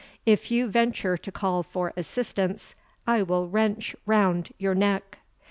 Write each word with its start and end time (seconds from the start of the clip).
If 0.25 0.49
you 0.49 0.67
venture 0.67 1.15
to 1.15 1.31
call 1.31 1.61
for 1.61 1.93
assistance, 1.95 2.73
I 3.05 3.21
will 3.21 3.47
wrench 3.47 3.95
round 4.07 4.49
your 4.57 4.73
neck." 4.73 5.19